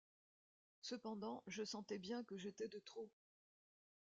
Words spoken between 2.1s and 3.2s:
que j’étais de trop.